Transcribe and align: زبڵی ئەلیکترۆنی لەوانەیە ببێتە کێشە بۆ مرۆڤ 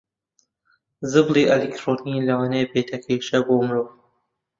زبڵی 1.11 1.49
ئەلیکترۆنی 1.49 2.25
لەوانەیە 2.27 2.65
ببێتە 2.69 2.97
کێشە 3.05 3.39
بۆ 3.45 3.55
مرۆڤ 3.65 3.89